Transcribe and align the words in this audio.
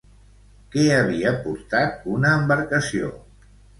Què 0.75 0.85
havia 0.95 1.33
portat 1.43 2.07
una 2.15 2.33
embarcació? 2.39 3.13